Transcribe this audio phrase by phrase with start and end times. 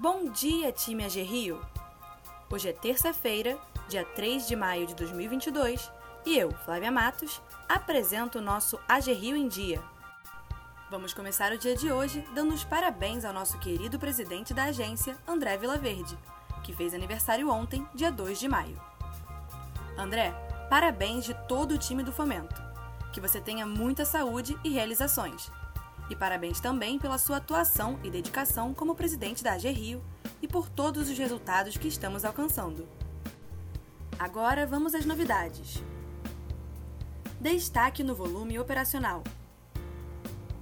[0.00, 1.60] Bom dia, time AG Rio!
[2.50, 5.92] Hoje é terça-feira, dia 3 de maio de 2022,
[6.24, 9.78] e eu, Flávia Matos, apresento o nosso AG Rio em Dia.
[10.90, 15.18] Vamos começar o dia de hoje dando os parabéns ao nosso querido presidente da agência,
[15.28, 16.16] André Vilaverde,
[16.64, 18.80] que fez aniversário ontem, dia 2 de maio.
[19.98, 20.30] André,
[20.70, 22.62] parabéns de todo o time do Fomento.
[23.12, 25.52] Que você tenha muita saúde e realizações.
[26.10, 30.02] E parabéns também pela sua atuação e dedicação como presidente da AG Rio
[30.42, 32.88] e por todos os resultados que estamos alcançando.
[34.18, 35.82] Agora vamos às novidades.
[37.40, 39.22] Destaque no volume operacional.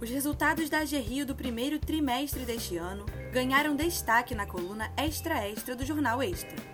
[0.00, 5.46] Os resultados da AG Rio do primeiro trimestre deste ano ganharam destaque na coluna Extra
[5.46, 6.72] Extra do Jornal Extra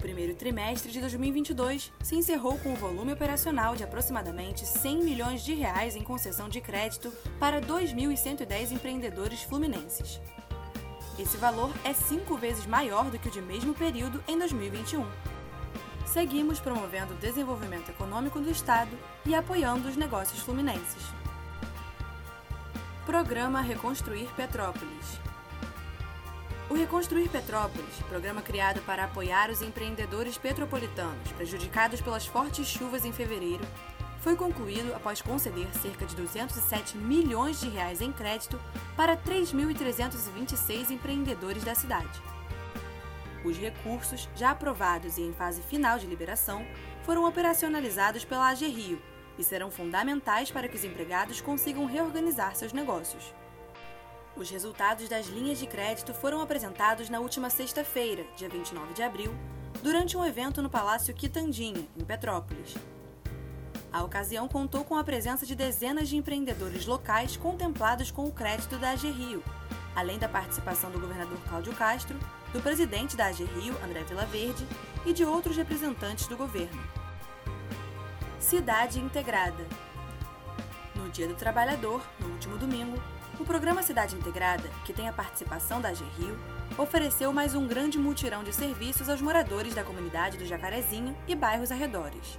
[0.00, 5.54] primeiro trimestre de 2022 se encerrou com um volume operacional de aproximadamente 100 milhões de
[5.54, 10.20] reais em concessão de crédito para 2.110 empreendedores fluminenses.
[11.18, 15.06] Esse valor é cinco vezes maior do que o de mesmo período em 2021.
[16.06, 18.90] Seguimos promovendo o desenvolvimento econômico do Estado
[19.24, 21.04] e apoiando os negócios fluminenses.
[23.04, 25.20] Programa Reconstruir Petrópolis
[26.70, 33.12] o Reconstruir Petrópolis, programa criado para apoiar os empreendedores petropolitanos prejudicados pelas fortes chuvas em
[33.12, 33.64] fevereiro,
[34.20, 38.60] foi concluído após conceder cerca de 207 milhões de reais em crédito
[38.96, 42.22] para 3.326 empreendedores da cidade.
[43.44, 46.64] Os recursos, já aprovados e em fase final de liberação,
[47.02, 49.02] foram operacionalizados pela AG Rio
[49.36, 53.39] e serão fundamentais para que os empregados consigam reorganizar seus negócios.
[54.40, 59.34] Os resultados das linhas de crédito foram apresentados na última sexta-feira, dia 29 de abril,
[59.82, 62.74] durante um evento no Palácio Quitandinha, em Petrópolis.
[63.92, 68.78] A ocasião contou com a presença de dezenas de empreendedores locais contemplados com o crédito
[68.78, 69.44] da AG Rio,
[69.94, 72.18] além da participação do governador Cláudio Castro,
[72.50, 74.66] do presidente da AG Rio, André Vilaverde,
[75.04, 76.82] e de outros representantes do governo.
[78.38, 79.66] Cidade Integrada
[81.10, 82.96] No Dia do Trabalhador, no último domingo,
[83.40, 86.38] o programa Cidade Integrada, que tem a participação da Rio,
[86.78, 91.72] ofereceu mais um grande mutirão de serviços aos moradores da comunidade do Jacarezinho e bairros
[91.72, 92.38] arredores.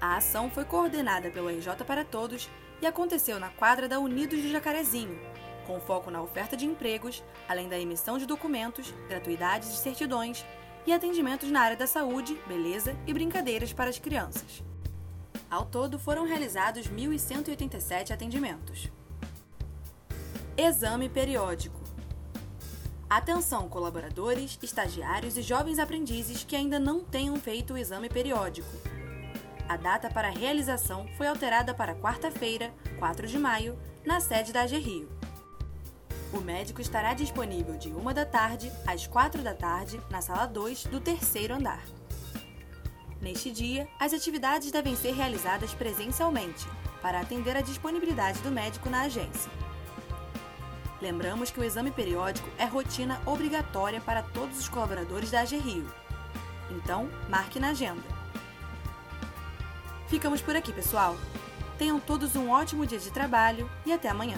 [0.00, 2.48] A ação foi coordenada pelo RJ para Todos
[2.80, 5.18] e aconteceu na quadra da Unidos do Jacarezinho,
[5.66, 10.46] com foco na oferta de empregos, além da emissão de documentos, gratuidades e certidões
[10.86, 14.62] e atendimentos na área da saúde, beleza e brincadeiras para as crianças.
[15.54, 18.90] Ao todo, foram realizados 1.187 atendimentos.
[20.56, 21.80] Exame periódico.
[23.08, 28.68] Atenção, colaboradores, estagiários e jovens aprendizes que ainda não tenham feito o exame periódico.
[29.68, 34.62] A data para a realização foi alterada para quarta-feira, 4 de maio, na sede da
[34.62, 35.08] AG Rio.
[36.32, 40.86] O médico estará disponível de 1 da tarde às 4 da tarde na sala 2
[40.86, 41.84] do terceiro andar.
[43.24, 46.68] Neste dia, as atividades devem ser realizadas presencialmente,
[47.00, 49.50] para atender a disponibilidade do médico na agência.
[51.00, 55.90] Lembramos que o exame periódico é rotina obrigatória para todos os colaboradores da AG Rio.
[56.70, 58.04] Então, marque na agenda.
[60.06, 61.16] Ficamos por aqui, pessoal.
[61.78, 64.36] Tenham todos um ótimo dia de trabalho e até amanhã.